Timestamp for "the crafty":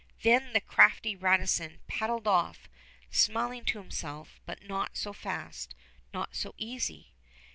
0.53-1.15